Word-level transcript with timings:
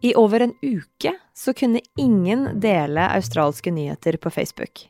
I 0.00 0.14
over 0.14 0.40
en 0.40 0.54
uke 0.62 1.14
så 1.34 1.54
kunne 1.54 1.80
ingen 1.98 2.60
dele 2.60 3.08
australske 3.10 3.70
nyheter 3.70 4.16
på 4.16 4.30
Facebook. 4.30 4.86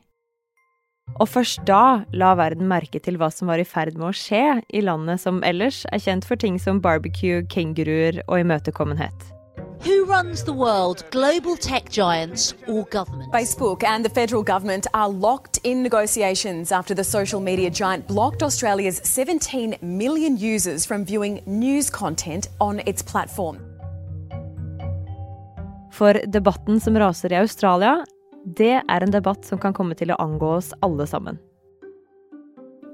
Og 1.17 1.29
først 1.29 1.63
da 1.65 2.05
la 2.13 2.35
verden 2.37 2.69
merke 2.69 3.01
til 3.01 3.17
hva 3.17 3.31
som 3.33 3.49
var 3.49 3.57
i 3.57 3.65
ferd 3.65 3.97
med 3.97 4.11
å 4.11 4.13
skje 4.13 4.61
i 4.69 4.83
landet 4.85 5.21
som 5.23 5.41
ellers 5.43 5.81
er 5.89 6.03
kjent 6.03 6.27
for 6.27 6.37
ting 6.37 6.59
som 6.61 6.81
barbecue, 6.81 7.41
kenguruer 7.49 8.21
og 8.27 8.43
imøtekommenhet. 8.43 9.33
Who 9.81 10.03
runs 10.05 10.43
the 10.43 10.53
world, 10.53 11.05
global 11.09 11.55
tech 11.55 11.89
giants 11.89 12.53
or 12.67 12.85
government? 12.91 13.31
Facebook 13.31 13.83
and 13.83 14.03
the 14.03 14.09
federal 14.09 14.43
government 14.43 14.87
are 14.93 15.09
locked 15.09 15.59
in 15.63 15.81
negotiations 15.81 16.71
after 16.71 16.93
the 16.93 17.03
social 17.03 17.39
media 17.39 17.69
giant 17.69 18.05
blocked 18.05 18.43
Australia's 18.43 18.99
17 19.03 19.77
million 19.81 20.35
users 20.35 20.85
from 20.85 21.05
viewing 21.05 21.41
news 21.45 21.89
content 21.89 22.49
on 22.59 22.81
its 22.85 23.01
platform. 23.01 23.68
For 25.99 26.15
debatten 26.31 26.77
som 26.79 26.95
raser 26.95 27.33
i 27.33 27.41
Australia, 27.41 27.97
det 28.55 28.77
er 28.79 29.03
en 29.03 29.11
debatt 29.11 29.43
som 29.43 29.59
kan 29.59 29.73
komme 29.75 29.97
til 29.99 30.13
å 30.13 30.19
angå 30.23 30.53
oss 30.61 30.71
alle 30.85 31.03
sammen. 31.09 31.35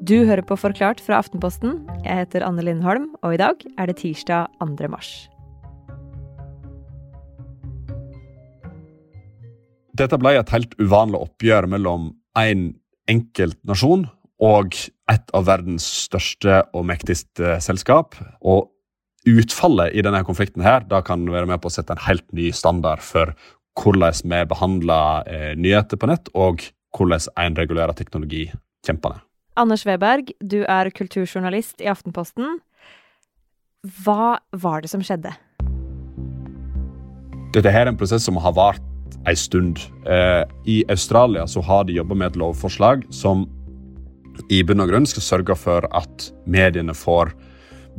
Du 0.02 0.26
hører 0.26 0.41
på 0.41 0.58
Forklart 0.58 1.04
fra 1.05 1.20
Aftenposten. 1.22 1.84
Jeg 2.02 2.23
heter 2.23 2.45
Anne 2.48 2.66
Lindholm, 2.66 3.12
og 3.22 3.36
i 3.36 3.40
dag 3.41 3.62
er 3.78 3.91
det 3.91 4.00
tirsdag 4.02 4.50
2. 4.58 4.90
mars. 4.90 5.12
Dette 9.95 10.17
ble 10.20 10.34
et 10.40 10.52
helt 10.52 10.73
uvanlig 10.81 11.22
oppgjør 11.28 11.70
mellom 11.72 12.09
en 12.42 12.67
enkelt 13.08 13.62
nasjon 13.70 14.09
og 14.44 14.73
et 15.14 15.36
av 15.38 15.45
verdens 15.48 15.86
største 16.09 16.64
og 16.73 16.90
mektigste 16.90 17.59
selskap. 17.64 18.17
Og 18.42 18.72
utfallet 19.25 19.95
i 19.95 20.03
denne 20.05 20.21
konflikten 20.25 20.63
her, 20.65 20.85
da 20.89 21.02
kan 21.05 21.25
være 21.29 21.49
med 21.49 21.61
på 21.61 21.70
å 21.70 21.73
sette 21.73 21.95
en 21.95 22.05
helt 22.05 22.25
ny 22.35 22.52
standard 22.55 23.03
for 23.03 23.33
hvordan 23.75 24.31
vi 24.31 24.41
behandler 24.47 25.27
eh, 25.27 25.53
nyheter 25.59 26.00
på 26.00 26.09
nett, 26.09 26.30
og 26.33 26.63
hvordan 26.95 27.27
en 27.41 27.58
regulerer 27.59 27.95
teknologikjempene. 27.97 29.19
Anders 29.55 29.85
Weberg, 29.88 30.33
du 30.44 30.63
er 30.67 30.91
kulturjournalist 30.91 31.83
i 31.83 31.89
Aftenposten. 31.91 32.59
Hva 34.03 34.38
var 34.52 34.83
det 34.83 34.91
som 34.91 35.03
skjedde? 35.05 35.31
Dette 37.55 37.72
her 37.72 37.85
er 37.85 37.94
en 37.94 38.00
prosess 38.00 38.25
som 38.28 38.39
har 38.41 38.55
vart 38.55 38.83
en 39.25 39.39
stund. 39.39 39.80
Eh, 40.07 40.44
I 40.67 40.83
Australia 40.91 41.47
så 41.47 41.63
har 41.63 41.85
de 41.88 41.95
jobba 41.95 42.17
med 42.19 42.33
et 42.33 42.39
lovforslag 42.39 43.05
som 43.16 43.45
i 44.52 44.61
bunn 44.67 44.83
og 44.83 44.91
grunn 44.91 45.07
skal 45.07 45.23
sørge 45.23 45.55
for 45.55 45.88
at 45.95 46.30
mediene 46.45 46.95
får 46.95 47.31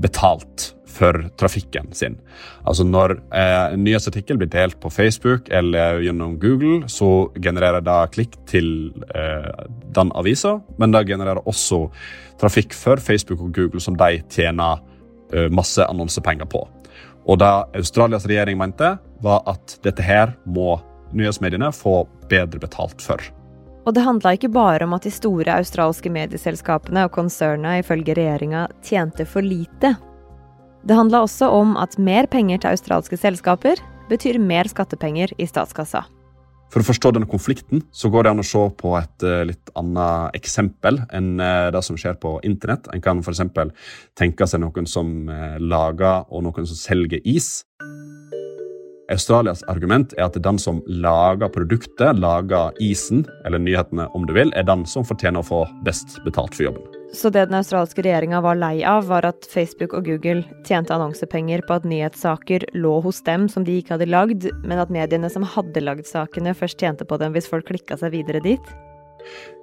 betalt 0.05 0.76
for 0.97 1.19
trafikken 1.39 1.93
sin. 1.97 2.17
Altså 2.65 2.85
Når 2.85 3.17
eh, 3.35 3.75
en 3.75 3.85
nyhetsartikkel 3.85 4.41
blir 4.41 4.51
delt 4.53 4.79
på 4.81 4.91
Facebook 4.91 5.51
eller 5.53 6.01
gjennom 6.05 6.39
Google, 6.43 6.89
så 6.89 7.29
genererer 7.37 7.85
det 7.85 7.99
klikk 8.17 8.39
til 8.49 8.69
eh, 9.15 9.53
den 9.97 10.13
avisa, 10.17 10.57
men 10.81 10.95
det 10.95 11.07
genererer 11.11 11.45
også 11.47 11.87
trafikk 12.41 12.75
for 12.77 13.01
Facebook 13.01 13.45
og 13.45 13.55
Google 13.57 13.83
som 13.83 13.97
de 13.99 14.23
tjener 14.33 14.81
eh, 15.33 15.49
masse 15.53 15.85
annonsepenger 15.85 16.49
på. 16.51 16.67
Og 17.27 17.41
det 17.43 17.55
Australias 17.77 18.27
regjering 18.29 18.59
mente, 18.59 18.97
var 19.25 19.43
at 19.49 19.79
dette 19.83 20.05
her 20.05 20.37
må 20.45 20.77
nyhetsmediene 21.17 21.73
få 21.75 22.05
bedre 22.31 22.61
betalt 22.63 23.03
for. 23.03 23.23
Og 23.87 23.95
det 23.95 24.03
handla 24.03 24.35
ikke 24.35 24.51
bare 24.51 24.87
om 24.87 24.97
at 24.97 25.07
de 25.07 25.13
store 25.15 25.61
australske 25.61 26.11
medieselskapene 26.11 27.07
og 27.07 27.15
konsernene 27.15 27.79
ifølge 27.85 28.17
regjeringa 28.19 28.67
tjente 28.85 29.27
for 29.31 29.47
lite. 29.47 29.95
Det 30.87 30.95
handla 30.95 31.25
også 31.25 31.49
om 31.51 31.75
at 31.83 31.97
mer 31.99 32.29
penger 32.31 32.61
til 32.63 32.77
australske 32.77 33.19
selskaper 33.19 33.81
betyr 34.07 34.39
mer 34.39 34.69
skattepenger 34.71 35.33
i 35.35 35.47
statskassa. 35.51 36.05
For 36.71 36.83
å 36.83 36.87
forstå 36.87 37.13
denne 37.15 37.29
konflikten 37.31 37.83
så 37.95 38.11
går 38.11 38.27
det 38.27 38.33
an 38.35 38.43
å 38.43 38.47
se 38.47 38.63
på 38.79 38.93
et 38.99 39.27
uh, 39.27 39.43
litt 39.47 39.71
annet 39.79 40.37
eksempel 40.39 41.01
enn 41.15 41.41
uh, 41.43 41.73
det 41.75 41.83
som 41.87 41.99
skjer 41.99 42.19
på 42.23 42.37
internett. 42.47 42.87
En 42.95 43.03
kan 43.03 43.23
f.eks. 43.23 43.43
tenke 44.19 44.47
seg 44.47 44.63
noen 44.63 44.87
som 44.91 45.31
uh, 45.31 45.59
lager 45.63 46.27
og 46.31 46.47
noen 46.47 46.67
som 46.67 46.79
selger 46.79 47.23
is. 47.27 47.65
Australias 49.11 49.63
argument 49.71 50.15
er 50.19 50.27
at 50.27 50.39
den 50.43 50.59
som 50.59 50.81
lager 50.87 51.51
produktet, 51.55 52.19
lager 52.19 52.75
isen, 52.83 53.23
eller 53.47 53.63
nyhetene 53.63 54.09
om 54.19 54.27
du 54.27 54.35
vil, 54.35 54.51
er 54.59 54.67
den 54.67 54.83
som 54.91 55.07
fortjener 55.07 55.43
å 55.43 55.47
få 55.47 55.65
best 55.87 56.19
betalt 56.27 56.59
for 56.59 56.67
jobben. 56.67 56.87
Så 57.15 57.31
det 57.31 57.47
den 57.47 57.57
australske 57.59 58.03
regjeringa 58.03 58.41
var 58.43 58.59
lei 58.59 58.81
av, 58.85 59.07
var 59.09 59.25
at 59.29 59.47
Facebook 59.49 59.95
og 59.95 60.09
Google 60.09 60.43
tjente 60.67 60.95
annonsepenger 60.95 61.63
på 61.67 61.79
at 61.79 61.87
nyhetssaker 61.87 62.67
lå 62.75 62.97
hos 63.05 63.23
dem 63.27 63.47
som 63.53 63.65
de 63.65 63.79
ikke 63.79 63.95
hadde 63.95 64.11
lagd, 64.11 64.49
men 64.67 64.83
at 64.83 64.93
mediene 64.93 65.31
som 65.33 65.47
hadde 65.47 65.85
lagd 65.85 66.09
sakene, 66.09 66.57
først 66.57 66.83
tjente 66.83 67.07
på 67.07 67.19
dem 67.23 67.37
hvis 67.37 67.49
folk 67.51 67.69
klikka 67.71 67.99
seg 68.01 68.13
videre 68.17 68.43
dit? 68.45 68.75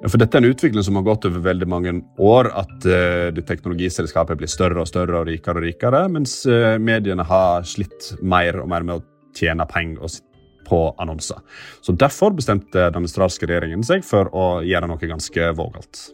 Ja, 0.02 0.10
for 0.10 0.20
Dette 0.20 0.40
er 0.40 0.44
en 0.44 0.52
utvikling 0.52 0.84
som 0.84 0.98
har 1.00 1.06
gått 1.08 1.28
over 1.30 1.44
veldig 1.44 1.68
mange 1.72 1.94
år. 2.20 2.50
At 2.64 2.88
uh, 2.88 3.44
teknologiselskapet 3.48 4.40
blir 4.40 4.52
større 4.52 4.84
og 4.84 4.90
større 4.90 5.22
og 5.22 5.30
rikere 5.30 5.62
og 5.62 5.68
rikere, 5.68 6.04
mens 6.12 6.42
uh, 6.50 6.76
mediene 6.80 7.28
har 7.28 7.68
slitt 7.68 8.14
mer 8.22 8.60
og 8.64 8.72
mer 8.72 8.88
med 8.88 9.00
å 9.00 9.38
tjene 9.38 9.68
penger 9.70 10.20
på 10.68 10.82
annonser. 11.02 11.40
Så 11.84 11.96
Derfor 12.00 12.36
bestemte 12.36 12.90
den 12.90 13.08
australske 13.08 13.48
regjeringen 13.50 13.86
seg 13.88 14.04
for 14.08 14.32
å 14.32 14.48
gjøre 14.66 14.90
noe 14.92 15.14
ganske 15.14 15.54
vågalt. 15.58 16.08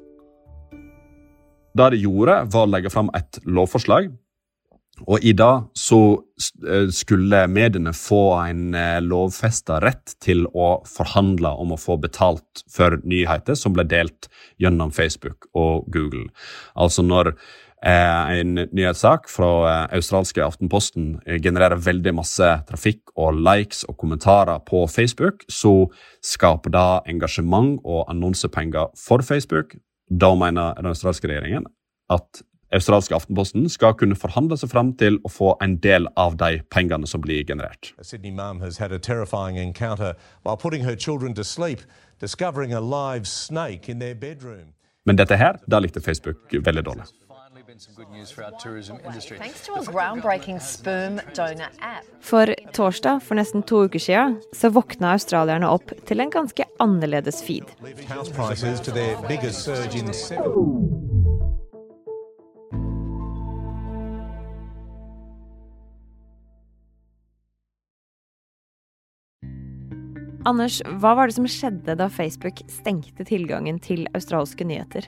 Det 1.80 1.94
de 1.94 2.02
gjorde, 2.04 2.42
var 2.52 2.68
å 2.68 2.72
legge 2.74 2.92
fram 2.92 3.12
et 3.16 3.40
lovforslag. 3.48 4.10
Og 5.08 5.24
i 5.24 5.32
dag 5.32 5.70
så 5.80 6.20
skulle 6.92 7.46
mediene 7.48 7.94
få 7.96 8.24
en 8.42 8.76
lovfesta 9.06 9.78
rett 9.84 10.18
til 10.24 10.44
å 10.52 10.82
forhandle 10.90 11.54
om 11.62 11.72
å 11.72 11.80
få 11.80 11.96
betalt 12.04 12.66
for 12.72 13.00
nyheter 13.08 13.56
som 13.56 13.76
ble 13.78 13.88
delt 13.88 14.28
gjennom 14.60 14.92
Facebook 14.92 15.48
og 15.56 15.88
Google. 15.94 16.28
Altså 16.76 17.06
når 17.08 17.32
en 17.88 18.58
nyhetssak 18.76 19.30
fra 19.32 19.86
australske 19.96 20.44
Aftenposten 20.44 21.14
genererer 21.40 21.80
veldig 21.80 22.12
masse 22.18 22.48
trafikk 22.68 23.14
og 23.16 23.40
likes 23.40 23.86
og 23.88 23.96
kommentarer 24.02 24.60
på 24.68 24.84
Facebook, 24.92 25.46
så 25.48 25.88
skaper 26.20 26.76
det 26.76 26.88
engasjement 27.14 27.80
og 27.86 28.04
annonsepenger 28.12 28.92
for 29.00 29.24
Facebook. 29.24 29.78
Da 30.10 30.34
mener 30.36 30.74
den 30.76 30.90
australske 30.90 31.30
regjeringen 31.30 31.68
at 32.10 32.42
australske 32.74 33.16
Aftenposten 33.16 33.70
skal 33.70 33.96
kunne 33.98 34.18
forhandle 34.18 34.58
seg 34.58 34.72
fram 34.72 34.92
til 34.98 35.18
å 35.26 35.32
få 35.32 35.54
en 35.64 35.78
del 35.82 36.08
av 36.18 36.38
de 36.38 36.62
pengene 36.74 37.08
som 37.10 37.22
blir 37.22 37.46
generert. 37.46 37.94
Sydney 38.02 38.32
mum 38.32 38.62
has 38.62 38.78
had 38.78 38.92
a 38.92 39.00
terrifying 39.00 39.58
encounter 39.58 40.16
while 40.44 40.58
putting 40.58 40.84
her 40.86 40.96
children 40.96 41.34
to 41.34 41.44
sleep, 41.44 41.82
discovering 42.20 42.74
a 42.74 42.82
live 42.82 43.28
snake 43.28 43.90
in 43.90 44.00
their 44.00 44.16
bedroom. 44.16 44.74
Men 45.06 45.18
dette 45.18 45.38
her, 45.38 45.58
da 45.68 45.80
likte 45.80 46.02
Facebook 46.02 46.54
veldig 46.54 46.86
dårlig. 46.86 47.10
For 52.22 52.56
torsdag 52.76 53.22
for 53.24 53.40
nesten 53.40 53.64
to 53.64 53.84
uker 53.88 54.04
siden 54.04 54.36
så 54.52 54.70
våkna 54.76 55.14
australierne 55.16 55.70
opp 55.72 55.94
til 56.10 56.20
en 56.20 56.34
ganske 56.34 56.66
annerledes 56.84 57.40
feed. 57.46 57.72
Anders, 70.50 70.82
hva 71.00 71.14
var 71.16 71.30
det 71.30 71.36
som 71.36 71.48
skjedde 71.48 71.96
da 72.00 72.10
Facebook 72.12 72.60
stengte 72.72 73.24
tilgangen 73.28 73.80
til 73.84 74.08
australske 74.18 74.68
nyheter? 74.68 75.08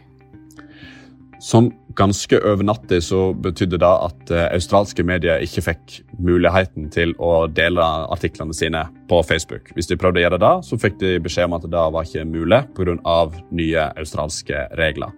Sånn 1.41 1.71
ganske 1.97 2.37
over 2.45 2.61
natta 2.63 2.99
så 3.01 3.31
betydde 3.33 3.79
det 3.81 3.89
at 3.89 4.31
eh, 4.31 4.45
australske 4.53 5.03
medier 5.07 5.41
ikke 5.41 5.63
fikk 5.65 5.95
muligheten 6.21 6.91
til 6.93 7.15
å 7.17 7.47
dele 7.49 7.81
artiklene 8.13 8.53
sine 8.53 8.83
på 9.09 9.23
Facebook. 9.25 9.73
Hvis 9.73 9.89
de 9.89 9.97
prøvde 9.97 10.21
å 10.21 10.25
gjøre 10.27 10.41
det, 10.43 10.53
så 10.67 10.77
fikk 10.79 10.99
de 11.01 11.15
beskjed 11.25 11.49
om 11.49 11.57
at 11.57 11.65
det 11.65 11.87
var 11.95 12.05
ikke 12.05 12.27
mulig 12.29 12.61
pga. 12.77 13.17
nye 13.49 13.89
australske 13.97 14.67
regler. 14.77 15.17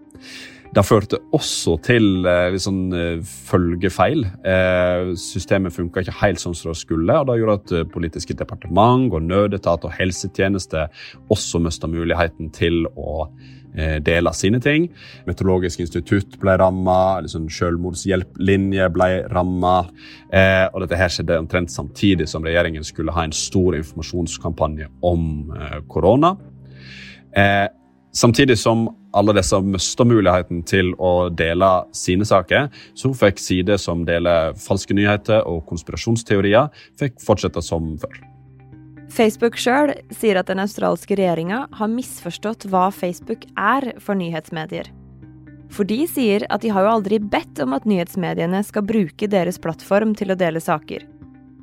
Det 0.74 0.82
førte 0.82 1.20
også 1.36 1.76
til 1.86 2.26
eh, 2.26 2.56
sånn, 2.62 2.86
eh, 2.98 3.20
følgefeil. 3.22 4.24
Eh, 4.42 5.12
systemet 5.22 5.76
funka 5.76 6.02
ikke 6.02 6.16
helt 6.18 6.42
sånn 6.42 6.56
som 6.58 6.72
det 6.72 6.80
skulle. 6.80 7.14
og 7.14 7.28
Det 7.30 7.36
gjorde 7.38 7.58
at 7.60 7.74
eh, 7.78 7.84
politiske 7.94 8.34
departement, 8.40 9.06
og 9.14 9.28
nødetat 9.28 9.86
og 9.86 9.94
helsetjeneste 9.94 10.88
også 11.34 11.62
mista 11.62 11.90
muligheten 11.92 12.50
til 12.58 12.88
å 12.90 13.28
eh, 13.76 14.00
dele 14.02 14.34
sine 14.34 14.64
ting. 14.64 14.88
Meteorologisk 15.28 15.84
institutt 15.86 16.40
ble 16.42 16.58
ramma, 16.64 17.22
liksom 17.22 17.46
selvmordshjelplinje 17.54 18.90
ble 18.98 19.12
ramma. 19.30 19.76
Eh, 20.34 20.66
og 20.72 20.82
dette 20.88 20.98
her 20.98 21.14
skjedde 21.14 21.38
omtrent 21.44 21.76
samtidig 21.76 22.26
som 22.34 22.50
regjeringen 22.50 22.88
skulle 22.88 23.14
ha 23.14 23.28
en 23.28 23.38
stor 23.44 23.78
informasjonskampanje 23.78 24.90
om 25.06 25.54
korona. 25.86 26.34
Samtidig 28.14 28.60
som 28.62 28.86
alle 29.18 29.34
disse 29.34 29.58
mista 29.66 30.06
muligheten 30.06 30.62
til 30.70 30.92
å 31.02 31.30
dele 31.34 31.70
sine 31.98 32.26
saker, 32.26 32.68
så 32.94 33.10
fikk 33.18 33.42
sider 33.42 33.80
som 33.82 34.04
deler 34.06 34.54
falske 34.62 34.94
nyheter 34.94 35.42
og 35.50 35.64
konspirasjonsteorier, 35.70 36.70
fikk 37.02 37.18
fortsette 37.26 37.64
som 37.66 37.96
før. 38.02 38.20
Facebook 39.14 39.58
sjøl 39.62 39.96
sier 40.14 40.38
at 40.40 40.50
den 40.50 40.62
australske 40.62 41.18
regjeringa 41.18 41.66
har 41.78 41.90
misforstått 41.90 42.68
hva 42.70 42.88
Facebook 42.94 43.48
er 43.58 43.92
for 44.02 44.18
nyhetsmedier. 44.18 44.90
For 45.74 45.90
de 45.90 46.04
sier 46.10 46.46
at 46.54 46.62
de 46.62 46.70
har 46.74 46.86
jo 46.86 46.94
aldri 47.00 47.18
bedt 47.18 47.62
om 47.66 47.74
at 47.74 47.86
nyhetsmediene 47.90 48.62
skal 48.66 48.86
bruke 48.86 49.30
deres 49.30 49.58
plattform 49.62 50.14
til 50.18 50.34
å 50.34 50.38
dele 50.38 50.62
saker. 50.62 51.02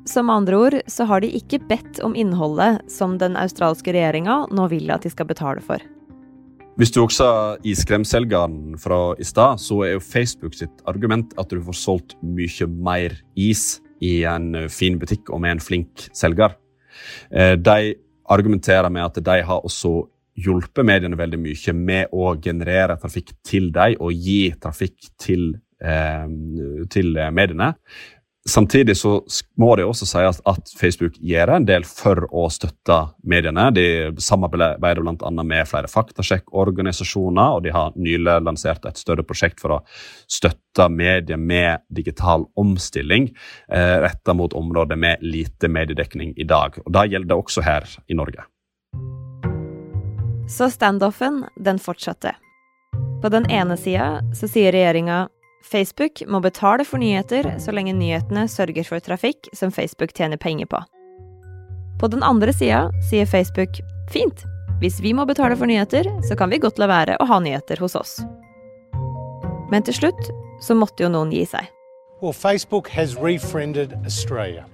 Som 0.07 0.31
andre 0.33 0.59
ord 0.59 0.77
så 0.91 1.07
har 1.07 1.23
de 1.23 1.31
ikke 1.37 1.61
bedt 1.69 2.03
om 2.03 2.15
innholdet 2.17 2.81
som 2.91 3.15
den 3.21 3.39
australske 3.39 3.95
regjeringa 3.95 4.47
nå 4.51 4.67
vil 4.71 4.91
at 4.91 5.07
de 5.07 5.11
skal 5.13 5.29
betale 5.31 5.63
for. 5.63 5.79
Hvis 6.79 6.93
du 6.95 7.01
også 7.03 7.25
iskremselgeren 7.67 7.75
skremselgeren 7.75 8.77
fra 8.79 8.99
i 9.19 9.25
stad, 9.27 9.59
så 9.59 9.81
er 9.83 9.95
jo 9.97 10.03
Facebook 10.03 10.55
sitt 10.55 10.83
argument 10.87 11.33
at 11.39 11.51
du 11.51 11.59
får 11.65 11.75
solgt 11.75 12.15
mye 12.23 12.67
mer 12.71 13.17
is 13.35 13.81
i 14.01 14.21
en 14.23 14.69
fin 14.71 14.95
butikk 14.99 15.29
og 15.29 15.43
med 15.43 15.57
en 15.57 15.63
flink 15.63 16.07
selger. 16.15 16.55
Eh, 17.29 17.57
de 17.59 17.93
argumenterer 18.31 18.89
med 18.89 19.03
at 19.03 19.19
de 19.19 19.37
har 19.43 19.67
også 19.67 20.07
hjulpet 20.41 20.87
mediene 20.87 21.19
veldig 21.19 21.41
mye 21.43 21.75
med 21.75 22.15
å 22.15 22.31
generere 22.41 22.95
trafikk 23.01 23.35
til 23.43 23.67
dem 23.75 23.99
og 23.99 24.15
gi 24.15 24.53
trafikk 24.63 25.11
til, 25.19 25.51
eh, 25.83 26.25
til 26.89 27.19
mediene. 27.35 27.73
Samtidig 28.49 28.97
så 28.97 29.19
må 29.61 29.75
det 29.77 29.83
også 29.85 30.07
sies 30.09 30.39
at 30.49 30.71
Facebook 30.73 31.17
gjør 31.21 31.51
en 31.59 31.65
del 31.67 31.83
for 31.85 32.23
å 32.33 32.47
støtte 32.49 32.95
mediene. 33.21 33.67
De 33.75 33.83
samarbeider 34.17 35.03
bl.a. 35.05 35.29
med 35.45 35.67
flere 35.69 35.89
faktasjekkorganisasjoner, 35.91 37.57
og 37.57 37.61
de 37.67 37.73
har 37.75 37.93
nylig 37.93 38.39
lansert 38.41 38.87
et 38.89 38.97
større 38.97 39.21
prosjekt 39.27 39.61
for 39.61 39.75
å 39.75 39.79
støtte 40.25 40.87
medier 40.89 41.37
med 41.37 41.85
digital 41.93 42.47
omstilling 42.57 43.29
eh, 43.69 43.99
retta 44.01 44.33
mot 44.33 44.55
områder 44.57 44.97
med 44.97 45.21
lite 45.21 45.69
mediedekning 45.69 46.33
i 46.33 46.47
dag. 46.49 46.79
Og 46.81 46.89
Det 46.97 47.11
gjelder 47.13 47.37
også 47.37 47.61
her 47.61 47.85
i 48.09 48.17
Norge. 48.17 48.47
Så 50.49 50.71
standoffen, 50.73 51.43
den 51.61 51.77
fortsatte. 51.79 52.33
På 53.21 53.29
den 53.29 53.45
ene 53.53 53.77
sida 53.77 54.23
så 54.33 54.49
sier 54.49 54.73
regjeringa 54.73 55.27
Facebook 55.63 56.21
må 56.27 56.41
betale 56.41 56.85
for 56.85 57.01
nyheter 57.01 57.47
så 57.61 57.73
lenge 57.73 57.93
nyhetene 57.93 58.47
sørger 58.49 58.87
for 58.87 59.03
trafikk 59.03 59.49
som 59.53 59.71
Facebook 59.71 60.13
tjener 60.17 60.37
penger 60.37 60.65
på. 60.65 60.81
På 62.01 62.09
den 62.09 62.23
andre 62.23 62.53
sida 62.53 62.87
sier 63.09 63.29
Facebook 63.29 63.79
fint, 64.09 64.45
hvis 64.81 65.01
vi 65.01 65.13
må 65.13 65.25
betale 65.29 65.55
for 65.55 65.69
nyheter, 65.69 66.09
så 66.25 66.35
kan 66.35 66.49
vi 66.49 66.57
godt 66.57 66.81
la 66.81 66.89
være 66.89 67.19
å 67.21 67.27
ha 67.29 67.39
nyheter 67.39 67.77
hos 67.77 67.95
oss. 67.95 68.17
Men 69.71 69.85
til 69.85 69.93
slutt 69.93 70.31
så 70.65 70.75
måtte 70.75 71.05
jo 71.05 71.11
noen 71.13 71.31
gi 71.31 71.45
seg. 71.45 71.69
Well, 72.21 72.33
Facebook 72.33 72.89
has 72.89 73.15
refriended 73.15 73.93
Australia, 74.05 74.65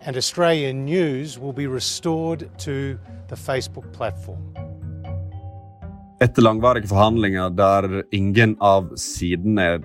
and 0.00 0.16
Australian 0.16 0.84
news 0.84 1.38
will 1.38 1.52
be 1.52 1.66
restored 1.66 2.48
Facebook 3.36 3.92
platform. 3.92 4.69
Etter 6.20 6.44
langvarige 6.44 6.90
forhandlinger 6.90 7.52
der 7.56 8.02
ingen 8.12 8.52
av 8.60 8.90
sidene 9.00 9.78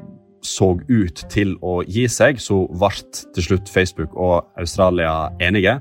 så 0.43 0.73
ut 0.89 1.21
til 1.31 1.53
å 1.63 1.77
gi 1.87 2.03
seg, 2.11 2.41
så 2.43 2.65
ble 2.67 2.89
til 3.37 3.45
slutt 3.45 3.71
Facebook 3.71 4.11
og 4.19 4.43
Australia 4.59 5.29
enige. 5.39 5.77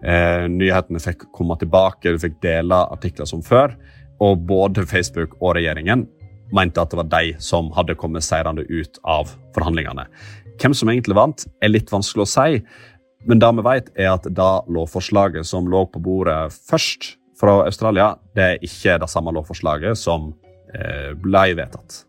Eh, 0.00 0.46
nyhetene 0.48 1.02
fikk 1.02 1.26
komme 1.36 1.58
tilbake, 1.60 2.08
du 2.08 2.22
fikk 2.22 2.40
dele 2.40 2.80
artikler 2.88 3.28
som 3.28 3.44
før. 3.44 3.76
Og 4.24 4.40
både 4.48 4.86
Facebook 4.88 5.36
og 5.42 5.58
regjeringen 5.58 6.06
mente 6.56 6.80
at 6.80 6.90
det 6.90 7.02
var 7.02 7.12
de 7.12 7.36
som 7.44 7.68
hadde 7.76 7.98
kommet 8.00 8.24
seirende 8.24 8.64
ut 8.64 8.96
av 9.04 9.28
forhandlingene. 9.54 10.08
Hvem 10.58 10.74
som 10.74 10.88
egentlig 10.88 11.18
vant, 11.20 11.44
er 11.60 11.74
litt 11.74 11.92
vanskelig 11.92 12.24
å 12.24 12.32
si. 12.32 12.62
Men 13.28 13.44
det 13.44 13.52
vi 13.60 13.66
vet, 13.66 13.92
er 13.98 14.14
at 14.16 14.24
det 14.24 14.50
lovforslaget 14.72 15.46
som 15.46 15.68
lå 15.68 15.84
på 15.92 16.00
bordet 16.02 16.48
først, 16.56 17.17
fra 17.40 17.60
Australia, 17.64 18.14
det 18.34 18.44
er 18.44 18.66
ikke 18.66 18.98
det 19.02 19.10
samme 19.10 19.32
lovforslaget 19.36 19.98
som 19.98 20.32
eh, 20.74 21.14
ble 21.22 21.44
vedtatt. 21.58 22.02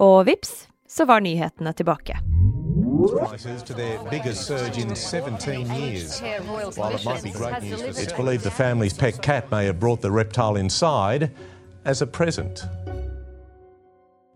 Og 0.00 0.24
vips, 0.26 0.66
så 0.88 1.06
var 1.06 1.22
nyhetene 1.24 1.72
tilbake. 1.76 2.18
Prices 3.00 3.62
to 3.62 3.74
their 3.74 3.98
biggest 4.10 4.46
surge 4.46 4.78
in 4.78 4.94
17 4.94 5.66
years. 5.72 6.20
While 6.76 6.94
it 6.94 7.04
might 7.04 7.22
be 7.22 7.30
great 7.30 7.62
news 7.62 7.80
for 7.80 8.02
it's 8.02 8.12
believed 8.12 8.44
the 8.44 8.50
family's 8.50 8.92
pet 8.92 9.22
cat 9.22 9.50
may 9.50 9.64
have 9.64 9.80
brought 9.80 10.02
the 10.02 10.10
reptile 10.10 10.56
inside 10.56 11.30
as 11.84 12.02
a 12.02 12.06
present. 12.06 12.64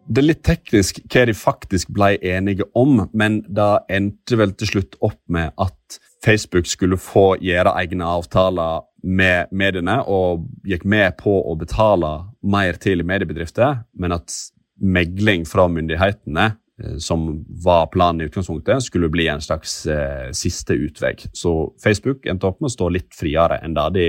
Det 0.07 0.21
er 0.21 0.27
litt 0.29 0.43
teknisk 0.45 1.01
hva 1.13 1.25
de 1.29 1.35
faktisk 1.37 1.93
ble 1.97 2.15
enige 2.21 2.67
om, 2.77 3.07
men 3.17 3.41
det 3.49 3.71
endte 3.93 4.37
vel 4.37 4.53
til 4.53 4.75
slutt 4.75 4.99
opp 5.01 5.21
med 5.33 5.53
at 5.61 5.99
Facebook 6.25 6.67
skulle 6.67 6.97
få 6.97 7.35
gjøre 7.43 7.75
egne 7.83 8.07
avtaler 8.09 8.85
med 9.05 9.53
mediene 9.53 9.99
og 10.09 10.47
gikk 10.65 10.87
med 10.89 11.19
på 11.21 11.37
å 11.45 11.55
betale 11.61 12.13
mer 12.41 12.79
til 12.81 13.05
mediebedrifter, 13.05 13.83
men 14.01 14.17
at 14.17 14.33
megling 14.81 15.45
fra 15.49 15.67
myndighetene, 15.69 16.47
eh, 16.81 16.97
som 16.99 17.45
var 17.65 17.91
planen 17.93 18.25
i 18.25 18.29
utgangspunktet, 18.31 18.83
skulle 18.83 19.11
bli 19.13 19.29
en 19.29 19.43
slags 19.45 19.87
eh, 19.87 20.31
siste 20.33 20.75
utvei. 20.75 21.15
Så 21.33 21.75
Facebook 21.83 22.27
endte 22.27 22.49
opp 22.49 22.61
med 22.61 22.73
å 22.73 22.77
stå 22.77 22.89
litt 22.97 23.13
friere 23.15 23.61
enn 23.63 23.77
det 23.77 23.89
de, 23.99 24.07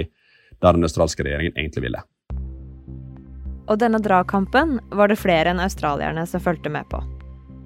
den 0.63 0.87
australske 0.87 1.25
regjeringen 1.25 1.57
egentlig 1.57 1.89
ville. 1.89 2.05
Og 3.65 3.81
denne 3.81 3.99
dragkampen 3.99 4.77
var 4.93 5.09
det 5.09 5.17
flere 5.19 5.51
enn 5.51 5.59
australierne 5.59 6.23
som 6.29 6.43
fulgte 6.43 6.71
med 6.71 6.87
på. 6.91 7.01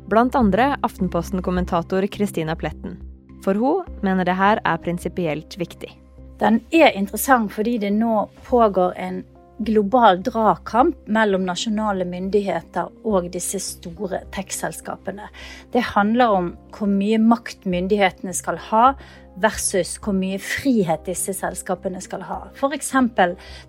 Blant 0.10 0.34
andre 0.36 0.72
Aftenposten-kommentator 0.82 2.08
Christina 2.10 2.56
Pletten. 2.58 2.98
For 3.44 3.58
hun 3.60 3.88
mener 4.06 4.28
det 4.28 4.38
her 4.40 4.62
er 4.66 4.84
prinsipielt 4.84 5.60
viktig. 5.60 5.92
Den 6.40 6.62
er 6.72 6.96
interessant 6.96 7.52
fordi 7.52 7.78
det 7.82 7.92
nå 7.96 8.30
pågår 8.48 8.96
en 8.98 9.24
global 9.60 10.22
dragkamp 10.24 11.08
mellom 11.12 11.44
nasjonale 11.48 12.06
myndigheter 12.08 12.92
og 13.04 13.28
disse 13.34 13.60
store 13.60 14.22
tech-selskapene. 14.32 15.28
Det 15.74 15.84
handler 15.94 16.36
om 16.36 16.54
hvor 16.76 16.88
mye 16.88 17.20
makt 17.20 17.68
myndighetene 17.68 18.34
skal 18.36 18.60
ha, 18.70 18.94
versus 19.40 19.96
hvor 20.04 20.16
mye 20.16 20.40
frihet 20.42 21.06
disse 21.08 21.34
selskapene 21.36 22.02
skal 22.04 22.24
ha. 22.28 22.40
F.eks. 22.56 22.94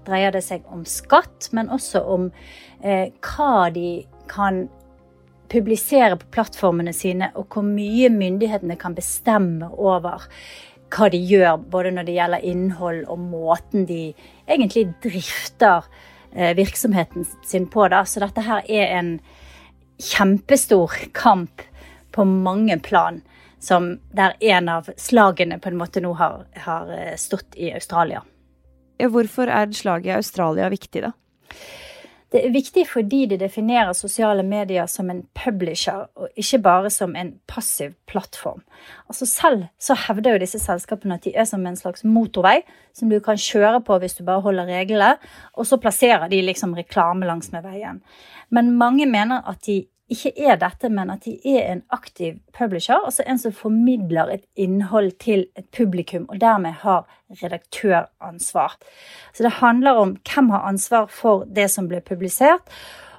dreier 0.06 0.34
det 0.34 0.42
seg 0.46 0.66
om 0.70 0.84
skatt, 0.88 1.50
men 1.54 1.70
også 1.70 2.02
om 2.02 2.30
eh, 2.82 3.10
hva 3.22 3.70
de 3.74 4.02
kan 4.30 4.68
publisere 5.50 6.16
på 6.16 6.28
plattformene 6.34 6.92
sine, 6.94 7.30
og 7.34 7.50
hvor 7.52 7.66
mye 7.66 8.10
myndighetene 8.12 8.76
kan 8.80 8.94
bestemme 8.96 9.70
over 9.74 10.26
hva 10.90 11.08
de 11.10 11.20
gjør, 11.22 11.58
både 11.70 11.92
når 11.94 12.06
det 12.06 12.14
gjelder 12.16 12.46
innhold 12.50 13.02
og 13.10 13.18
måten 13.22 13.86
de 13.86 14.12
egentlig 14.50 14.88
drifter 15.02 15.86
eh, 16.34 16.54
virksomheten 16.58 17.26
sin 17.46 17.68
på. 17.70 17.86
Da. 17.92 18.02
Så 18.06 18.22
dette 18.24 18.44
her 18.46 18.66
er 18.66 18.94
en 18.98 19.12
kjempestor 20.00 20.96
kamp 21.14 21.62
på 22.10 22.24
mange 22.26 22.78
plan, 22.82 23.20
som 23.60 23.92
der 24.16 24.34
en 24.40 24.70
av 24.72 24.88
slagene 24.98 25.60
på 25.60 25.70
en 25.70 25.78
måte 25.78 26.02
nå 26.02 26.14
har, 26.18 26.46
har 26.64 26.90
eh, 26.96 27.14
stått 27.20 27.58
i 27.58 27.70
Australia. 27.76 28.24
Hvorfor 29.00 29.48
er 29.48 29.70
slaget 29.72 30.10
i 30.10 30.18
Australia 30.18 30.68
viktig, 30.72 31.06
da? 31.06 31.14
Det 32.30 32.44
er 32.46 32.52
viktig 32.54 32.84
fordi 32.86 33.24
det 33.26 33.40
definerer 33.40 33.92
sosiale 33.92 34.44
medier 34.46 34.86
som 34.86 35.10
en 35.10 35.24
publisher, 35.34 36.06
og 36.14 36.28
ikke 36.38 36.60
bare 36.62 36.90
som 36.90 37.16
en 37.18 37.32
passiv 37.50 37.96
plattform. 38.06 38.62
Altså 39.08 39.26
Selv 39.26 39.64
så 39.82 39.96
hevder 40.06 40.36
jo 40.36 40.42
disse 40.44 40.58
selskapene 40.62 41.18
at 41.18 41.24
de 41.26 41.34
er 41.34 41.44
som 41.44 41.66
en 41.66 41.76
slags 41.76 42.04
motorvei 42.04 42.60
som 42.94 43.10
du 43.10 43.18
kan 43.20 43.38
kjøre 43.38 43.80
på 43.82 43.98
hvis 43.98 44.14
du 44.14 44.24
bare 44.24 44.44
holder 44.46 44.70
reglene, 44.70 45.16
og 45.58 45.66
så 45.66 45.80
plasserer 45.82 46.28
de 46.30 46.42
liksom 46.42 46.74
reklame 46.78 47.26
langs 47.26 47.50
med 47.52 47.66
veien. 47.66 48.02
Men 48.50 48.76
mange 48.78 49.06
mener 49.10 49.42
at 49.50 49.66
de 49.66 49.82
ikke 50.10 50.32
er 50.36 50.58
dette, 50.60 50.90
men 50.92 51.10
at 51.12 51.24
de 51.24 51.36
er 51.46 51.68
en 51.72 51.82
aktiv 51.94 52.38
publisher, 52.56 52.98
altså 53.04 53.24
en 53.26 53.38
som 53.38 53.54
formidler 53.54 54.32
et 54.34 54.44
innhold 54.56 55.12
til 55.22 55.46
et 55.56 55.68
publikum, 55.76 56.26
og 56.28 56.40
dermed 56.42 56.80
har 56.82 57.06
redaktøransvar. 57.42 58.74
Så 59.32 59.46
det 59.46 59.58
handler 59.60 60.00
om 60.02 60.16
hvem 60.26 60.50
har 60.50 60.66
ansvar 60.68 61.06
for 61.14 61.46
det 61.46 61.68
som 61.70 61.88
blir 61.88 62.02
publisert, 62.04 62.66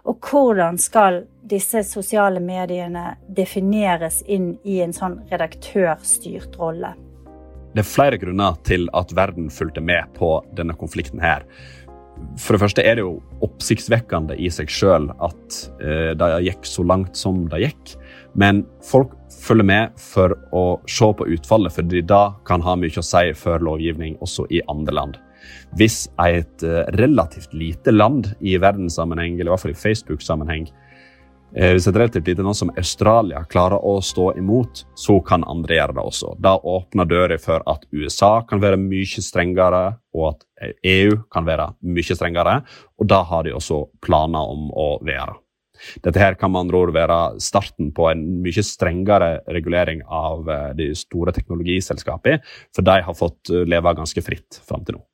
og 0.04 0.18
hvordan 0.26 0.80
skal 0.82 1.24
disse 1.46 1.84
sosiale 1.86 2.42
mediene 2.42 3.16
defineres 3.30 4.22
inn 4.26 4.56
i 4.66 4.82
en 4.82 4.94
sånn 4.96 5.20
redaktørstyrt 5.30 6.58
rolle. 6.60 6.96
Det 7.72 7.86
er 7.86 7.88
flere 7.88 8.18
grunner 8.20 8.58
til 8.68 8.90
at 8.98 9.14
verden 9.16 9.48
fulgte 9.54 9.80
med 9.80 10.10
på 10.18 10.34
denne 10.58 10.74
konflikten 10.76 11.22
her. 11.24 11.46
For 12.40 12.56
det 12.56 12.62
første 12.64 12.84
er 12.86 12.98
det 12.98 13.04
jo 13.04 13.18
oppsiktsvekkende 13.46 14.38
i 14.40 14.50
seg 14.54 14.72
sjøl 14.72 15.10
at 15.24 15.58
eh, 15.84 16.12
det 16.18 16.30
gikk 16.48 16.68
så 16.68 16.86
langt 16.88 17.18
som 17.20 17.44
det 17.52 17.64
gikk. 17.66 17.96
Men 18.40 18.64
folk 18.86 19.14
følger 19.42 19.68
med 19.68 20.00
for 20.00 20.36
å 20.56 20.64
se 20.90 21.10
på 21.18 21.28
utfallet, 21.36 21.74
fordi 21.76 22.04
da 22.08 22.32
kan 22.48 22.64
ha 22.66 22.78
mye 22.80 23.02
å 23.02 23.06
si 23.06 23.34
for 23.38 23.64
lovgivning 23.64 24.16
også 24.24 24.48
i 24.54 24.62
andre 24.72 24.96
land. 24.96 25.20
Hvis 25.78 26.06
et 26.22 26.64
eh, 26.68 26.86
relativt 27.00 27.54
lite 27.58 27.94
land 27.94 28.32
i 28.40 28.58
verdenssammenheng, 28.62 29.40
eller 29.40 29.52
i 29.52 29.54
hvert 29.56 29.66
fall 29.66 29.76
i 29.76 29.84
Facebook-sammenheng, 29.84 30.70
hvis 31.52 31.88
et 31.90 31.98
relativt 31.98 32.30
lite 32.30 32.46
land 32.46 32.58
som 32.58 32.72
Australia 32.80 33.44
klarer 33.52 33.84
å 33.84 33.98
stå 34.04 34.32
imot, 34.40 34.86
så 34.96 35.18
kan 35.26 35.44
andre 35.44 35.76
gjøre 35.78 35.98
det 35.98 36.06
også. 36.08 36.34
Da 36.40 36.56
åpner 36.58 37.10
døra 37.10 37.38
for 37.42 37.64
at 37.70 37.84
USA 37.92 38.34
kan 38.48 38.64
være 38.64 38.80
mye 38.80 39.24
strengere, 39.24 39.84
og 40.16 40.28
at 40.32 40.74
EU 40.88 41.18
kan 41.32 41.48
være 41.48 41.72
mye 41.84 42.18
strengere. 42.18 42.62
Og 43.00 43.10
da 43.12 43.22
har 43.28 43.44
de 43.48 43.56
også 43.58 43.84
planer 44.04 44.54
om 44.56 44.70
å 44.72 44.90
være. 45.04 45.36
Dette 46.06 46.22
her 46.22 46.38
kan 46.40 46.52
med 46.54 46.66
andre 46.66 46.82
ord 46.82 46.94
være 46.96 47.20
starten 47.42 47.92
på 47.96 48.08
en 48.12 48.22
mye 48.44 48.64
strengere 48.66 49.32
regulering 49.50 50.04
av 50.06 50.50
eh, 50.50 50.68
de 50.78 50.92
store 50.98 51.34
teknologiselskapene, 51.36 52.42
for 52.76 52.86
de 52.86 52.98
har 53.08 53.18
fått 53.18 53.50
eh, 53.50 53.66
leve 53.70 53.96
ganske 53.98 54.24
fritt 54.26 54.62
fram 54.68 54.86
til 54.86 55.00
nå. 55.00 55.06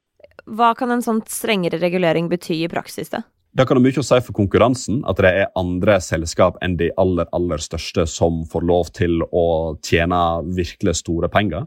Hva 0.58 0.74
kan 0.80 0.92
en 0.94 1.04
sånn 1.04 1.24
strengere 1.28 1.80
regulering 1.82 2.30
bety 2.32 2.62
i 2.64 2.72
praksis? 2.72 3.12
da? 3.12 3.24
Det 3.56 3.66
kan 3.66 3.80
ha 3.80 3.84
mye 3.84 4.02
å 4.02 4.06
si 4.06 4.20
for 4.22 4.36
konkurransen 4.38 5.00
at 5.10 5.22
det 5.24 5.32
er 5.32 5.56
andre 5.58 5.98
selskap 6.04 6.60
enn 6.62 6.76
de 6.78 6.92
aller 7.02 7.30
aller 7.36 7.64
største 7.64 8.06
som 8.10 8.44
får 8.50 8.68
lov 8.70 8.92
til 8.94 9.24
å 9.32 9.48
tjene 9.86 10.20
virkelig 10.58 11.00
store 11.02 11.30
penger. 11.34 11.66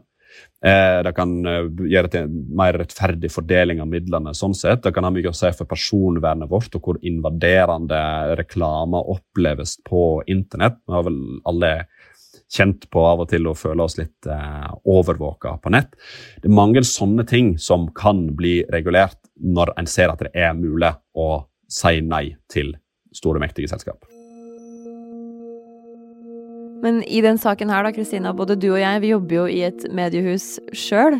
Eh, 0.63 0.99
det 1.03 1.11
kan 1.17 1.33
eh, 1.49 1.65
gjøre 1.91 2.11
til 2.11 2.27
en 2.27 2.35
mer 2.55 2.77
rettferdig 2.79 3.31
fordeling 3.33 3.81
av 3.81 3.89
midlene. 3.91 4.33
sånn 4.37 4.53
sett. 4.55 4.83
Det 4.85 4.93
kan 4.93 5.07
ha 5.07 5.11
mye 5.13 5.31
å 5.31 5.35
si 5.35 5.49
for 5.57 5.69
personvernet 5.69 6.51
vårt 6.51 6.75
og 6.77 6.85
hvor 6.85 7.01
invaderende 7.01 8.01
reklame 8.39 9.01
oppleves 9.15 9.79
på 9.87 10.21
internett. 10.31 10.77
Vi 10.85 10.95
har 10.95 11.07
vel 11.09 11.19
alle 11.49 11.73
kjent 12.51 12.89
på 12.91 13.03
av 13.07 13.23
og 13.23 13.29
til 13.31 13.47
å 13.47 13.55
føle 13.57 13.83
oss 13.83 13.97
litt 13.99 14.27
eh, 14.29 14.71
overvåka 14.85 15.57
på 15.63 15.73
nett. 15.73 15.95
Det 16.39 16.51
er 16.51 16.59
mange 16.61 16.83
sånne 16.87 17.25
ting 17.27 17.55
som 17.59 17.89
kan 17.95 18.27
bli 18.37 18.61
regulert 18.71 19.19
når 19.41 19.73
en 19.79 19.89
ser 19.89 20.13
at 20.13 20.21
det 20.21 20.33
er 20.37 20.53
mulig 20.53 20.93
å 21.17 21.31
si 21.71 22.01
nei 22.03 22.25
til 22.51 22.75
store, 23.15 23.41
mektige 23.43 23.69
selskap. 23.71 24.05
Men 26.81 27.03
i 27.05 27.21
den 27.21 27.37
saken 27.37 27.69
her, 27.69 27.85
da, 27.85 27.91
Kristina, 27.93 28.33
både 28.33 28.57
du 28.57 28.71
og 28.71 28.79
jeg, 28.81 29.01
vi 29.03 29.11
jobber 29.11 29.37
jo 29.37 29.45
i 29.51 29.59
et 29.67 29.85
mediehus 29.93 30.55
sjøl. 30.73 31.19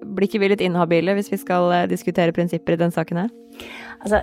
Blir 0.00 0.28
ikke 0.28 0.40
vi 0.42 0.52
litt 0.52 0.62
inhabile 0.64 1.16
hvis 1.18 1.32
vi 1.32 1.40
skal 1.40 1.72
eh, 1.74 1.88
diskutere 1.90 2.34
prinsipper 2.36 2.76
i 2.76 2.80
den 2.80 2.94
saken 2.94 3.24
her? 3.24 3.32
Altså, 4.00 4.22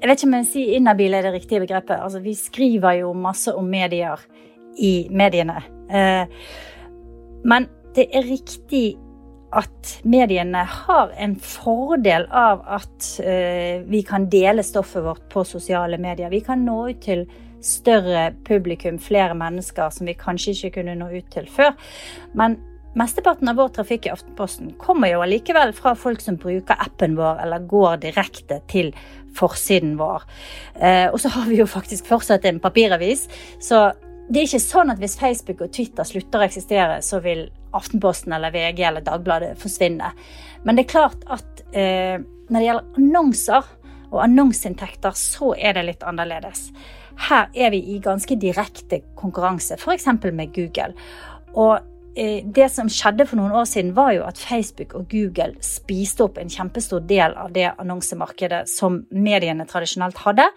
jeg 0.00 0.08
vet 0.08 0.18
ikke 0.18 0.30
om 0.30 0.38
jeg 0.38 0.48
sier 0.50 0.78
inhabile 0.78 1.20
er 1.20 1.28
det 1.28 1.34
riktige 1.36 1.62
begrepet. 1.62 2.00
Altså, 2.00 2.22
vi 2.24 2.34
skriver 2.38 3.02
jo 3.02 3.12
masse 3.16 3.52
om 3.54 3.68
medier 3.70 4.24
i 4.82 4.94
mediene. 5.12 5.60
Eh, 5.92 6.24
men 7.46 7.68
det 7.96 8.08
er 8.16 8.26
riktig 8.26 8.96
at 9.56 9.96
mediene 10.04 10.62
har 10.68 11.12
en 11.16 11.34
fordel 11.40 12.26
av 12.28 12.62
at 12.78 13.08
eh, 13.22 13.82
vi 13.88 14.02
kan 14.06 14.28
dele 14.32 14.64
stoffet 14.66 15.04
vårt 15.04 15.26
på 15.32 15.44
sosiale 15.48 15.98
medier. 16.02 16.30
Vi 16.32 16.42
kan 16.44 16.64
nå 16.66 16.78
ut 16.90 17.02
til 17.04 17.26
større 17.64 18.30
publikum, 18.46 18.98
flere 19.02 19.34
mennesker 19.34 19.90
som 19.90 20.06
vi 20.06 20.16
kanskje 20.18 20.54
ikke 20.54 20.80
kunne 20.80 20.96
nå 21.00 21.10
ut 21.14 21.28
til 21.32 21.48
før. 21.50 21.74
Men 22.36 22.58
mesteparten 22.96 23.48
av 23.50 23.58
vår 23.60 23.74
trafikk 23.78 24.08
i 24.08 24.14
Aftenposten 24.14 24.74
kommer 24.80 25.12
jo 25.12 25.22
allikevel 25.24 25.74
fra 25.76 25.94
folk 25.98 26.22
som 26.24 26.38
bruker 26.40 26.78
appen 26.86 27.16
vår 27.18 27.42
eller 27.44 27.68
går 27.68 28.00
direkte 28.06 28.60
til 28.70 28.92
forsiden 29.36 29.96
vår. 30.00 30.24
Eh, 30.80 31.06
og 31.10 31.20
så 31.20 31.32
har 31.34 31.48
vi 31.50 31.60
jo 31.60 31.68
faktisk 31.68 32.08
fortsatt 32.08 32.46
en 32.48 32.60
papiravis. 32.62 33.26
Så 33.60 33.88
det 34.26 34.40
er 34.40 34.48
ikke 34.48 34.62
sånn 34.62 34.90
at 34.90 34.98
hvis 35.02 35.18
Facebook 35.20 35.62
og 35.62 35.72
Twitter 35.74 36.06
slutter 36.08 36.42
å 36.42 36.46
eksistere, 36.48 36.98
så 37.04 37.20
vil 37.22 37.46
Aftenposten 37.76 38.32
eller 38.34 38.54
VG 38.54 38.82
eller 38.88 39.04
Dagbladet 39.04 39.54
forsvinne. 39.60 40.10
Men 40.66 40.78
det 40.78 40.86
er 40.86 40.92
klart 40.94 41.26
at 41.30 41.62
eh, 41.76 42.16
når 42.48 42.58
det 42.58 42.66
gjelder 42.66 43.00
annonser 43.00 43.68
og 44.10 44.22
annonseinntekter, 44.24 45.14
så 45.18 45.52
er 45.58 45.76
det 45.76 45.84
litt 45.88 46.06
annerledes. 46.06 46.70
Her 47.28 47.52
er 47.54 47.72
vi 47.74 47.82
i 47.94 48.00
ganske 48.02 48.36
direkte 48.40 49.00
konkurranse, 49.18 49.78
f.eks. 49.78 50.08
med 50.26 50.52
Google. 50.56 50.90
Og 51.54 51.78
eh, 52.18 52.42
det 52.44 52.68
som 52.74 52.90
skjedde 52.92 53.28
for 53.28 53.40
noen 53.40 53.54
år 53.56 53.68
siden, 53.70 53.94
var 53.96 54.12
jo 54.16 54.26
at 54.26 54.40
Facebook 54.42 54.96
og 54.98 55.08
Google 55.12 55.54
spiste 55.64 56.26
opp 56.26 56.40
en 56.42 56.52
kjempestor 56.52 57.06
del 57.06 57.36
av 57.38 57.54
det 57.54 57.70
annonsemarkedet 57.76 58.66
som 58.70 59.04
mediene 59.10 59.68
tradisjonelt 59.70 60.18
hadde. 60.26 60.50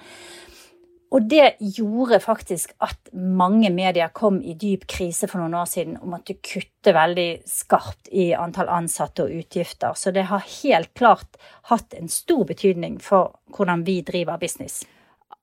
Og 1.10 1.26
det 1.26 1.56
gjorde 1.60 2.20
faktisk 2.22 2.76
at 2.86 3.10
mange 3.14 3.72
medier 3.74 4.12
kom 4.14 4.38
i 4.46 4.54
dyp 4.54 4.86
krise 4.90 5.26
for 5.28 5.42
noen 5.42 5.56
år 5.58 5.66
siden 5.72 5.96
og 5.98 6.12
måtte 6.12 6.36
kutte 6.46 6.94
veldig 6.94 7.30
skarpt 7.50 8.12
i 8.14 8.28
antall 8.38 8.70
ansatte 8.70 9.26
og 9.26 9.34
utgifter. 9.42 9.98
Så 9.98 10.14
det 10.14 10.28
har 10.30 10.46
helt 10.46 10.94
klart 10.94 11.40
hatt 11.72 11.96
en 11.98 12.12
stor 12.14 12.46
betydning 12.52 13.00
for 13.02 13.34
hvordan 13.58 13.82
vi 13.88 14.04
driver 14.06 14.38
business. 14.38 14.84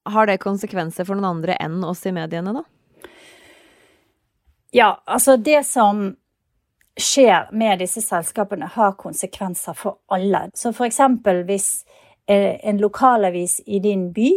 Har 0.07 0.31
det 0.31 0.39
konsekvenser 0.45 1.09
for 1.09 1.19
noen 1.19 1.41
andre 1.41 1.59
enn 1.59 1.83
oss 1.83 2.05
i 2.07 2.15
mediene, 2.15 2.55
da? 2.55 2.63
Ja, 4.77 4.93
altså 5.05 5.35
det 5.37 5.65
som 5.67 6.13
skjer 6.97 7.51
med 7.53 7.83
disse 7.83 8.01
selskapene, 8.05 8.69
har 8.71 8.95
konsekvenser 9.01 9.75
for 9.75 9.99
alle. 10.15 10.47
Så 10.55 10.71
for 10.77 10.87
eksempel 10.87 11.43
hvis 11.49 11.83
eh, 12.31 12.55
en 12.63 12.79
lokalavis 12.79 13.59
i 13.67 13.81
din 13.83 14.13
by 14.15 14.31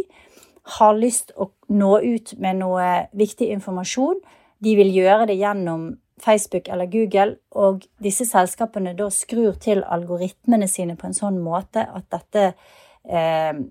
har 0.78 0.98
lyst 0.98 1.32
å 1.36 1.50
nå 1.72 1.96
ut 2.02 2.34
med 2.38 2.60
noe 2.60 2.86
viktig 3.16 3.50
informasjon, 3.54 4.20
de 4.60 4.76
vil 4.76 4.92
gjøre 4.92 5.30
det 5.30 5.38
gjennom 5.40 5.90
Facebook 6.20 6.68
eller 6.68 6.90
Google, 6.92 7.38
og 7.56 7.86
disse 8.02 8.26
selskapene 8.28 8.92
da 8.98 9.08
skrur 9.12 9.56
til 9.62 9.82
algoritmene 9.82 10.68
sine 10.68 10.96
på 11.00 11.08
en 11.08 11.16
sånn 11.16 11.40
måte 11.40 11.86
at 11.86 12.08
dette 12.12 12.50
eh, 13.08 13.62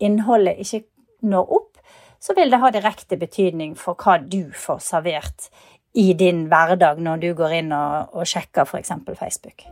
innholdet 0.00 0.62
ikke 0.64 0.84
når 1.28 1.56
opp, 1.58 1.82
så 2.18 2.34
vil 2.34 2.50
det 2.50 2.62
ha 2.62 2.70
direkte 2.74 3.18
betydning 3.20 3.74
for 3.78 3.98
hva 3.98 4.18
du 4.22 4.48
får 4.56 4.80
servert 4.82 5.50
i 5.98 6.12
din 6.18 6.46
hverdag 6.50 7.00
når 7.02 7.22
du 7.22 7.28
går 7.38 7.58
inn 7.60 7.74
og, 7.74 8.14
og 8.14 8.28
sjekker 8.28 8.66
f.eks. 8.66 8.94
Facebook. 9.18 9.66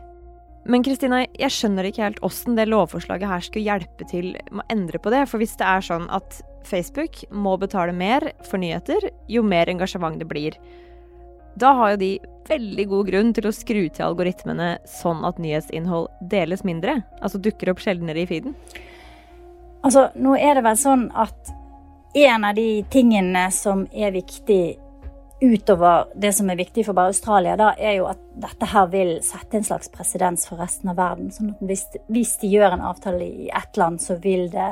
Men 0.67 0.83
Kristina, 0.83 1.21
jeg 1.39 1.53
skjønner 1.55 1.87
ikke 1.87 2.03
helt 2.03 2.23
åssen 2.27 2.57
det 2.57 2.67
lovforslaget 2.67 3.31
her 3.31 3.43
skulle 3.45 3.67
hjelpe 3.69 4.07
til 4.09 4.33
med 4.51 4.65
å 4.65 4.67
endre 4.73 4.99
på 4.99 5.13
det. 5.13 5.23
For 5.31 5.39
hvis 5.39 5.55
det 5.59 5.67
er 5.67 5.85
sånn 5.85 6.09
at 6.11 6.41
Facebook 6.65 7.23
må 7.31 7.57
betale 7.61 7.93
mer 7.95 8.31
for 8.47 8.61
nyheter, 8.61 9.09
jo 9.27 9.43
mer 9.43 9.69
engasjement 9.71 10.17
det 10.19 10.27
blir. 10.29 10.57
Da 11.57 11.73
har 11.73 11.93
jo 11.93 12.01
de 12.01 12.11
veldig 12.47 12.85
god 12.91 13.07
grunn 13.09 13.31
til 13.35 13.47
å 13.49 13.53
skru 13.55 13.83
til 13.89 14.05
algoritmene 14.05 14.77
sånn 14.87 15.23
at 15.27 15.39
nyhetsinnhold 15.41 16.09
deles 16.31 16.63
mindre. 16.67 17.01
Altså 17.21 17.41
dukker 17.41 17.73
opp 17.73 17.81
sjeldnere 17.83 18.23
i 18.23 18.29
feeden. 18.29 18.55
Altså, 19.85 20.09
nå 20.19 20.35
er 20.39 20.57
det 20.57 20.65
vel 20.65 20.77
sånn 20.79 21.07
at 21.15 21.53
en 22.17 22.45
av 22.47 22.57
de 22.57 22.83
tingene 22.91 23.47
som 23.53 23.85
er 23.93 24.15
viktig 24.15 24.77
utover 25.41 26.07
det 26.15 26.31
som 26.33 26.49
er 26.49 26.57
viktig 26.57 26.85
for 26.87 26.97
bare 26.97 27.13
Australia, 27.13 27.55
da, 27.59 27.71
er 27.77 27.99
jo 27.99 28.07
at 28.09 28.21
dette 28.41 28.69
her 28.71 28.87
vil 28.89 29.11
sette 29.25 29.59
en 29.59 29.67
slags 29.67 29.91
presedens 29.93 30.47
for 30.49 30.57
resten 30.61 30.89
av 30.91 30.97
verden. 30.97 31.29
Sånn 31.33 31.53
at 31.53 31.61
hvis, 31.69 31.85
hvis, 32.09 32.35
de 32.41 32.49
gjør 32.55 32.77
en 32.77 32.85
avtale 32.89 33.27
i 33.27 33.49
ett 33.53 33.77
land, 33.77 34.01
så 34.01 34.17
vil 34.23 34.47
det 34.53 34.71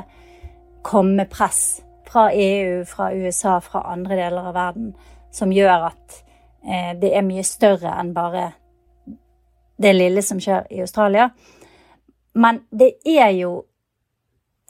komme 0.86 1.26
press 1.30 1.80
fra 2.06 2.28
EU, 2.32 2.84
fra 2.86 3.10
USA, 3.14 3.58
fra 3.60 3.82
andre 3.90 4.18
deler 4.20 4.50
av 4.50 4.54
verden 4.54 4.92
som 5.34 5.52
gjør 5.52 5.88
at 5.90 6.20
eh, 6.62 6.92
det 7.00 7.10
er 7.10 7.26
mye 7.26 7.44
større 7.46 7.96
enn 7.98 8.14
bare 8.16 8.52
det 9.82 9.92
lille 9.96 10.22
som 10.24 10.38
skjer 10.40 10.70
i 10.72 10.80
Australia. 10.84 11.28
Men 12.36 12.62
det 12.70 12.94
er 13.04 13.34
jo 13.36 13.58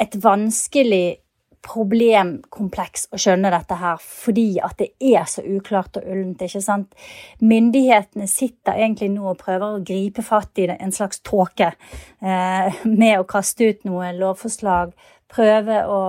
et 0.02 0.16
vanskelig 0.22 1.18
problemkompleks 1.66 3.08
å 3.14 3.18
skjønne 3.18 3.50
dette 3.50 3.78
her, 3.80 3.98
fordi 3.98 4.60
at 4.62 4.76
det 4.78 4.90
er 5.02 5.24
så 5.30 5.42
uklart 5.42 5.98
og 5.98 6.06
ullent. 6.06 6.42
ikke 6.42 6.62
sant? 6.62 6.94
Myndighetene 7.42 8.28
sitter 8.30 8.78
egentlig 8.78 9.10
nå 9.14 9.26
og 9.32 9.40
prøver 9.40 9.66
å 9.74 9.82
gripe 9.86 10.22
fatt 10.26 10.58
i 10.62 10.68
en 10.72 10.94
slags 10.94 11.22
tåke 11.26 11.72
eh, 11.72 12.84
med 12.84 13.18
å 13.18 13.26
kaste 13.28 13.72
ut 13.72 13.86
noen 13.88 14.18
lovforslag, 14.20 14.94
prøve 15.32 15.82
å 15.86 16.00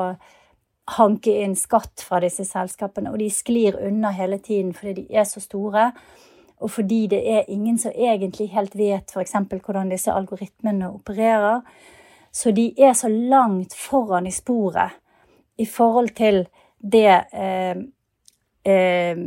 hanke 0.97 1.33
inn 1.43 1.55
skatt 1.59 2.03
fra 2.05 2.21
disse 2.23 2.45
selskapene, 2.47 3.11
og 3.11 3.19
de 3.19 3.29
sklir 3.33 3.77
unna 3.87 4.13
hele 4.15 4.39
tiden 4.39 4.73
fordi 4.75 5.01
de 5.01 5.19
er 5.19 5.27
så 5.27 5.43
store. 5.43 5.91
Og 6.63 6.71
fordi 6.73 7.05
det 7.11 7.19
er 7.29 7.49
ingen 7.53 7.77
som 7.77 7.91
egentlig 7.93 8.49
helt 8.53 8.75
vet 8.75 9.11
f.eks. 9.13 9.35
hvordan 9.51 9.91
disse 9.91 10.13
algoritmene 10.13 10.89
opererer. 10.89 11.61
Så 12.31 12.51
de 12.51 12.71
er 12.77 12.93
så 12.93 13.09
langt 13.09 13.75
foran 13.77 14.27
i 14.27 14.31
sporet 14.31 14.97
i 15.57 15.65
forhold 15.65 16.09
til 16.17 16.47
det 16.77 17.13
eh, 17.33 17.77
eh, 18.65 19.17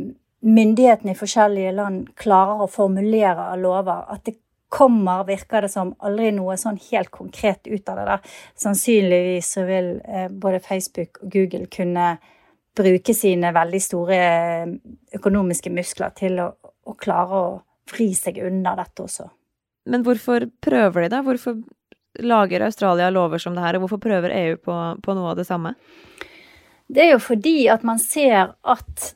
myndighetene 0.41 1.11
i 1.11 1.19
forskjellige 1.19 1.73
land 1.75 2.05
klarer 2.19 2.63
å 2.63 2.71
formulere 2.71 3.51
av 3.51 3.59
lover. 3.59 4.05
At 4.11 4.25
det 4.25 4.37
kommer, 4.71 5.25
virker 5.27 5.65
det 5.65 5.69
som, 5.73 5.91
aldri 5.99 6.29
noe 6.31 6.55
sånn 6.59 6.77
helt 6.89 7.11
konkret 7.11 7.67
ut 7.67 7.89
av 7.91 7.99
det 7.99 8.05
der. 8.07 8.37
Sannsynligvis 8.63 9.49
så 9.57 9.65
vil 9.67 9.97
eh, 10.07 10.29
både 10.31 10.61
Facebook 10.63 11.19
og 11.21 11.33
Google 11.33 11.67
kunne 11.71 12.13
bruke 12.77 13.15
sine 13.17 13.51
veldig 13.51 13.81
store 13.83 14.21
eh, 14.21 14.71
økonomiske 15.19 15.73
muskler 15.75 16.15
til 16.15 16.39
å, 16.39 16.47
å 16.87 16.95
klare 16.95 17.43
å 17.43 17.51
vri 17.91 18.13
seg 18.15 18.39
unna 18.47 18.77
dette 18.79 19.03
også. 19.03 19.27
Men 19.91 20.05
hvorfor 20.07 20.47
prøver 20.63 21.03
de, 21.03 21.13
det? 21.17 21.23
Hvorfor 21.27 21.59
lager 22.23 22.63
Australia 22.63 23.09
lover 23.11 23.43
som 23.43 23.57
det 23.57 23.65
her, 23.65 23.75
og 23.75 23.85
hvorfor 23.85 23.99
prøver 24.07 24.35
EU 24.37 24.59
på, 24.61 24.77
på 25.03 25.17
noe 25.17 25.33
av 25.33 25.41
det 25.41 25.49
samme? 25.49 25.73
Det 26.91 27.05
er 27.05 27.13
jo 27.17 27.23
fordi 27.23 27.57
at 27.71 27.83
man 27.87 27.99
ser 27.99 28.53
at 28.63 29.11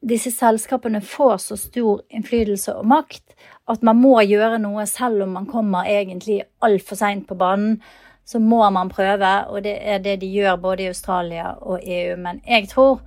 disse 0.00 0.32
selskapene 0.32 1.02
får 1.04 1.36
så 1.44 1.58
stor 1.60 2.00
innflytelse 2.08 2.72
og 2.78 2.88
makt 2.88 3.34
at 3.70 3.82
man 3.86 4.00
må 4.00 4.16
gjøre 4.26 4.58
noe 4.62 4.86
selv 4.88 5.24
om 5.26 5.34
man 5.38 5.48
kommer 5.50 5.88
egentlig 5.88 6.40
altfor 6.64 6.98
seint 6.98 7.26
på 7.28 7.38
banen. 7.38 7.78
Så 8.26 8.38
må 8.38 8.62
man 8.70 8.90
prøve, 8.92 9.30
og 9.50 9.64
det 9.64 9.76
er 9.80 9.98
det 10.02 10.20
de 10.20 10.28
gjør 10.30 10.60
både 10.62 10.84
i 10.84 10.90
Australia 10.92 11.54
og 11.58 11.80
EU. 11.82 12.16
Men 12.20 12.38
jeg 12.46 12.68
tror 12.70 13.00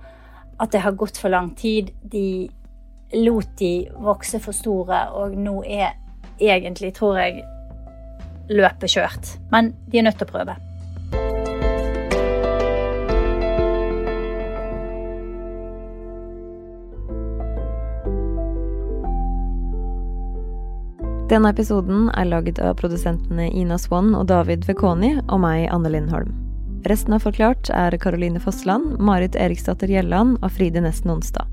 at 0.60 0.72
det 0.72 0.82
har 0.84 0.98
gått 0.98 1.18
for 1.20 1.32
lang 1.32 1.54
tid. 1.56 1.94
De 2.02 2.48
lot 3.14 3.48
de 3.58 3.88
vokse 4.04 4.40
for 4.42 4.56
store, 4.56 5.06
og 5.16 5.36
nå 5.38 5.62
er 5.64 5.94
egentlig, 6.40 6.92
tror 6.98 7.18
jeg, 7.22 7.44
løpet 8.50 8.96
kjørt. 8.98 9.34
Men 9.52 9.72
de 9.88 9.98
er 9.98 10.08
nødt 10.08 10.20
til 10.20 10.28
å 10.28 10.34
prøve. 10.34 10.56
Denne 21.34 21.50
episoden 21.50 22.12
er 22.14 22.28
lagd 22.30 22.60
av 22.62 22.76
produsentene 22.78 23.48
Ina 23.58 23.74
Swann 23.82 24.12
og 24.14 24.28
David 24.30 24.68
Vekoni 24.68 25.16
og 25.24 25.40
meg, 25.42 25.64
Anne 25.74 25.90
Lindholm. 25.90 26.28
Resten 26.86 27.16
av 27.16 27.24
Forklart 27.24 27.72
er 27.74 27.96
Caroline 27.98 28.38
Fossland, 28.38 29.00
Marit 29.02 29.34
Eriksdatter 29.34 29.90
Gjelland 29.90 30.36
og 30.44 30.54
Fride 30.54 30.84
Nesten 30.84 31.10
Onsdag. 31.16 31.50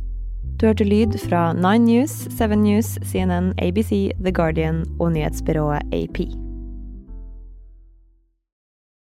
Du 0.61 0.67
hørte 0.69 0.85
lyd 0.85 1.17
fra 1.23 1.47
Nine 1.57 1.87
News, 1.87 2.13
Seven 2.29 2.61
News, 2.61 2.93
CNN, 3.09 3.55
ABC, 3.57 4.11
The 4.21 4.29
Guardian 4.29 4.83
og 4.99 5.15
nyhetsbyrået 5.15 5.97
AP. 5.97 6.27